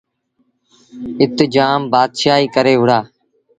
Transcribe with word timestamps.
اَت 1.19 1.37
جآم 1.53 1.81
بآتشآهيٚ 1.91 2.51
ڪري 2.55 2.75
وُهڙآ۔ 2.77 2.99